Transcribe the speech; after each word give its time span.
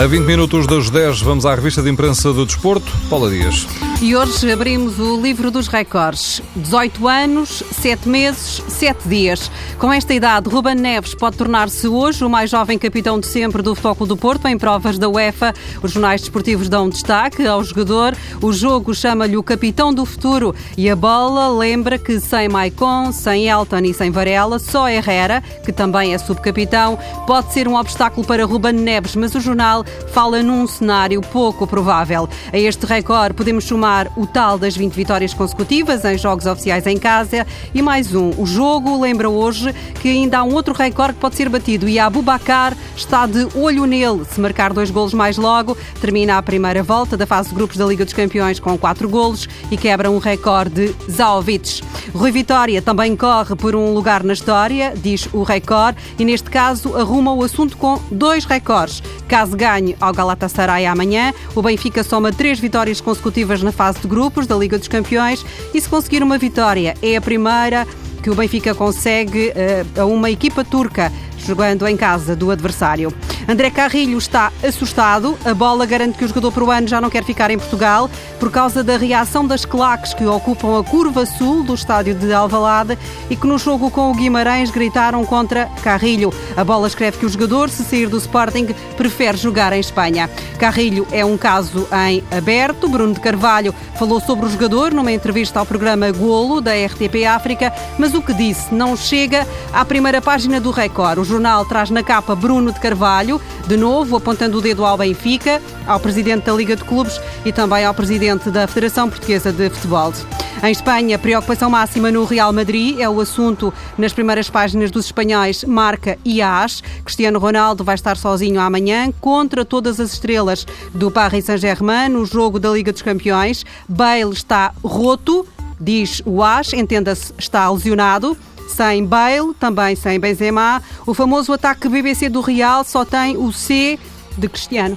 A 0.00 0.06
20 0.06 0.24
minutos 0.24 0.66
das 0.66 0.88
10, 0.88 1.20
vamos 1.20 1.44
à 1.44 1.54
revista 1.54 1.82
de 1.82 1.90
imprensa 1.90 2.32
do 2.32 2.46
Desporto. 2.46 2.90
Paula 3.10 3.28
Dias. 3.28 3.66
E 4.02 4.16
hoje 4.16 4.50
abrimos 4.50 4.98
o 4.98 5.20
livro 5.20 5.50
dos 5.50 5.68
recordes. 5.68 6.40
18 6.56 7.06
anos, 7.06 7.62
7 7.70 8.08
meses, 8.08 8.62
7 8.66 9.06
dias. 9.06 9.50
Com 9.78 9.92
esta 9.92 10.14
idade, 10.14 10.48
Ruben 10.48 10.74
Neves 10.74 11.14
pode 11.14 11.36
tornar-se 11.36 11.86
hoje 11.86 12.24
o 12.24 12.30
mais 12.30 12.48
jovem 12.48 12.78
capitão 12.78 13.20
de 13.20 13.26
sempre 13.26 13.60
do 13.60 13.74
Futebol 13.74 14.06
do 14.06 14.16
Porto 14.16 14.48
em 14.48 14.56
provas 14.56 14.98
da 14.98 15.06
UEFA. 15.06 15.52
Os 15.82 15.92
jornais 15.92 16.22
desportivos 16.22 16.66
dão 16.66 16.88
destaque 16.88 17.46
ao 17.46 17.62
jogador. 17.62 18.16
O 18.40 18.54
jogo 18.54 18.94
chama-lhe 18.94 19.36
o 19.36 19.42
capitão 19.42 19.92
do 19.92 20.06
futuro 20.06 20.54
e 20.78 20.88
a 20.88 20.96
bola 20.96 21.50
lembra 21.50 21.98
que 21.98 22.18
sem 22.20 22.48
Maicon, 22.48 23.12
sem 23.12 23.48
Elton 23.48 23.80
e 23.80 23.92
sem 23.92 24.10
Varela, 24.10 24.58
só 24.58 24.88
Herrera, 24.88 25.42
que 25.62 25.72
também 25.74 26.14
é 26.14 26.18
subcapitão, 26.18 26.98
pode 27.26 27.52
ser 27.52 27.68
um 27.68 27.76
obstáculo 27.76 28.26
para 28.26 28.46
Ruben 28.46 28.72
Neves, 28.72 29.14
mas 29.14 29.34
o 29.34 29.40
jornal 29.40 29.84
fala 30.10 30.42
num 30.42 30.66
cenário 30.66 31.20
pouco 31.20 31.66
provável. 31.66 32.26
A 32.50 32.56
este 32.56 32.86
recorde 32.86 33.34
podemos 33.34 33.64
somar 33.64 33.89
o 34.16 34.26
tal 34.26 34.58
das 34.58 34.76
20 34.76 34.94
vitórias 34.94 35.34
consecutivas 35.34 36.04
em 36.04 36.16
jogos 36.16 36.46
oficiais 36.46 36.86
em 36.86 36.96
casa 36.96 37.46
e 37.74 37.82
mais 37.82 38.14
um. 38.14 38.30
O 38.38 38.46
jogo 38.46 39.00
lembra 39.00 39.28
hoje 39.28 39.74
que 40.00 40.08
ainda 40.08 40.38
há 40.38 40.44
um 40.44 40.54
outro 40.54 40.72
recorde 40.72 41.14
que 41.14 41.20
pode 41.20 41.34
ser 41.34 41.48
batido 41.48 41.88
e 41.88 41.98
a 41.98 42.06
Abubacar 42.06 42.76
está 42.96 43.26
de 43.26 43.48
olho 43.54 43.84
nele. 43.86 44.24
Se 44.30 44.40
marcar 44.40 44.72
dois 44.72 44.90
golos 44.90 45.12
mais 45.12 45.36
logo, 45.36 45.76
termina 46.00 46.38
a 46.38 46.42
primeira 46.42 46.82
volta 46.82 47.16
da 47.16 47.26
fase 47.26 47.48
de 47.48 47.54
grupos 47.54 47.76
da 47.76 47.84
Liga 47.84 48.04
dos 48.04 48.14
Campeões 48.14 48.60
com 48.60 48.78
quatro 48.78 49.08
golos 49.08 49.48
e 49.70 49.76
quebra 49.76 50.10
um 50.10 50.18
recorde 50.18 50.70
de 50.70 51.12
Zaovic. 51.12 51.82
Rui 52.14 52.30
Vitória 52.30 52.80
também 52.80 53.16
corre 53.16 53.54
por 53.56 53.74
um 53.74 53.92
lugar 53.92 54.22
na 54.22 54.32
história, 54.32 54.94
diz 54.96 55.28
o 55.32 55.42
recorde, 55.42 55.98
e 56.18 56.24
neste 56.24 56.48
caso 56.48 56.96
arruma 56.96 57.32
o 57.32 57.42
assunto 57.42 57.76
com 57.76 58.00
dois 58.10 58.44
recordes. 58.44 59.02
Caso 59.28 59.56
ganhe 59.56 59.96
ao 60.00 60.12
Galatasaray 60.12 60.86
amanhã, 60.86 61.32
o 61.54 61.62
Benfica 61.62 62.02
soma 62.02 62.32
três 62.32 62.58
vitórias 62.58 63.00
consecutivas 63.00 63.62
na 63.62 63.72
fase 63.80 64.00
de 64.00 64.08
grupos 64.08 64.46
da 64.46 64.54
Liga 64.54 64.76
dos 64.76 64.88
Campeões 64.88 65.42
e 65.72 65.80
se 65.80 65.88
conseguir 65.88 66.22
uma 66.22 66.36
vitória 66.36 66.94
é 67.00 67.16
a 67.16 67.20
primeira 67.22 67.86
que 68.22 68.28
o 68.28 68.34
Benfica 68.34 68.74
consegue 68.74 69.48
uh, 69.48 70.02
a 70.02 70.04
uma 70.04 70.30
equipa 70.30 70.62
turca 70.62 71.10
jogando 71.44 71.86
em 71.86 71.96
casa 71.96 72.36
do 72.36 72.50
adversário. 72.50 73.12
André 73.48 73.70
Carrilho 73.70 74.18
está 74.18 74.52
assustado. 74.62 75.36
A 75.44 75.52
bola 75.54 75.84
garante 75.86 76.16
que 76.16 76.24
o 76.24 76.28
jogador 76.28 76.52
peruano 76.52 76.86
já 76.86 77.00
não 77.00 77.10
quer 77.10 77.24
ficar 77.24 77.50
em 77.50 77.58
Portugal 77.58 78.08
por 78.38 78.50
causa 78.50 78.84
da 78.84 78.96
reação 78.96 79.46
das 79.46 79.64
claques 79.64 80.14
que 80.14 80.24
ocupam 80.24 80.78
a 80.78 80.84
curva 80.84 81.26
sul 81.26 81.62
do 81.62 81.74
estádio 81.74 82.14
de 82.14 82.32
Alvalade 82.32 82.96
e 83.28 83.36
que 83.36 83.46
no 83.46 83.58
jogo 83.58 83.90
com 83.90 84.10
o 84.10 84.14
Guimarães 84.14 84.70
gritaram 84.70 85.24
contra 85.24 85.66
Carrilho. 85.82 86.32
A 86.56 86.62
bola 86.62 86.86
escreve 86.86 87.18
que 87.18 87.26
o 87.26 87.28
jogador, 87.28 87.70
se 87.70 87.82
sair 87.84 88.08
do 88.08 88.18
Sporting, 88.18 88.68
prefere 88.96 89.36
jogar 89.36 89.72
em 89.72 89.80
Espanha. 89.80 90.30
Carrilho 90.58 91.06
é 91.10 91.24
um 91.24 91.36
caso 91.36 91.88
em 92.08 92.22
aberto. 92.30 92.88
Bruno 92.88 93.14
de 93.14 93.20
Carvalho 93.20 93.74
falou 93.98 94.20
sobre 94.20 94.46
o 94.46 94.50
jogador 94.50 94.92
numa 94.92 95.12
entrevista 95.12 95.58
ao 95.58 95.66
programa 95.66 96.10
Golo 96.12 96.60
da 96.60 96.72
RTP 96.72 97.24
África, 97.26 97.72
mas 97.98 98.14
o 98.14 98.22
que 98.22 98.32
disse 98.32 98.72
não 98.72 98.96
chega 98.96 99.46
à 99.72 99.84
primeira 99.84 100.22
página 100.22 100.60
do 100.60 100.70
Record. 100.70 101.18
Jornal 101.30 101.64
traz 101.64 101.90
na 101.90 102.02
capa 102.02 102.34
Bruno 102.34 102.72
de 102.72 102.80
Carvalho, 102.80 103.40
de 103.68 103.76
novo 103.76 104.16
apontando 104.16 104.58
o 104.58 104.60
dedo 104.60 104.84
ao 104.84 104.98
Benfica, 104.98 105.62
ao 105.86 106.00
presidente 106.00 106.46
da 106.46 106.52
Liga 106.52 106.74
de 106.74 106.82
Clubes 106.82 107.20
e 107.44 107.52
também 107.52 107.84
ao 107.84 107.94
presidente 107.94 108.50
da 108.50 108.66
Federação 108.66 109.08
Portuguesa 109.08 109.52
de 109.52 109.70
Futebol. 109.70 110.12
Em 110.60 110.72
Espanha, 110.72 111.16
preocupação 111.20 111.70
máxima 111.70 112.10
no 112.10 112.24
Real 112.24 112.52
Madrid 112.52 112.98
é 112.98 113.08
o 113.08 113.20
assunto 113.20 113.72
nas 113.96 114.12
primeiras 114.12 114.50
páginas 114.50 114.90
dos 114.90 115.04
espanhóis 115.04 115.62
Marca 115.62 116.18
e 116.24 116.42
AS. 116.42 116.82
Cristiano 117.04 117.38
Ronaldo 117.38 117.84
vai 117.84 117.94
estar 117.94 118.16
sozinho 118.16 118.60
amanhã 118.60 119.12
contra 119.20 119.64
todas 119.64 120.00
as 120.00 120.12
estrelas 120.12 120.66
do 120.92 121.12
Paris 121.12 121.44
Saint-Germain 121.44 122.08
no 122.08 122.26
jogo 122.26 122.58
da 122.58 122.70
Liga 122.70 122.90
dos 122.90 123.02
Campeões. 123.02 123.64
Bale 123.88 124.32
está 124.32 124.72
roto, 124.82 125.46
diz 125.80 126.20
o 126.26 126.42
AS, 126.42 126.72
entenda-se, 126.72 127.32
está 127.38 127.70
lesionado 127.70 128.36
sem 128.80 129.04
Bale, 129.04 129.52
também 129.60 129.94
sem 129.94 130.18
Benzema. 130.18 130.82
O 131.06 131.12
famoso 131.12 131.52
ataque 131.52 131.86
BBC 131.86 132.30
do 132.30 132.40
Real 132.40 132.82
só 132.82 133.04
tem 133.04 133.36
o 133.36 133.52
C 133.52 133.98
de 134.38 134.48
Cristiano. 134.48 134.96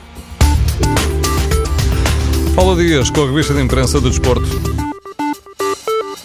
Paulo 2.56 2.78
Dias, 2.78 3.10
com 3.10 3.24
a 3.24 3.26
revista 3.26 3.54
de 3.54 3.62
imprensa 3.62 4.00
do 4.00 4.10
Desporto. 4.10 4.83